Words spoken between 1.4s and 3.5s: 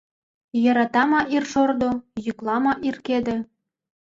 шордо, йӱкла ма ир кеде